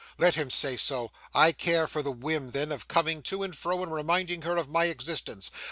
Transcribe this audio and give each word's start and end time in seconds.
Let 0.17 0.33
him 0.33 0.49
say 0.49 0.77
so. 0.77 1.11
I 1.31 1.51
care 1.51 1.85
for 1.85 2.01
the 2.01 2.11
whim, 2.11 2.49
then, 2.49 2.71
of 2.71 2.87
coming 2.87 3.21
to 3.21 3.43
and 3.43 3.55
fro 3.55 3.83
and 3.83 3.93
reminding 3.93 4.41
her 4.41 4.57
of 4.57 4.67
my 4.67 4.85
existence. 4.85 5.51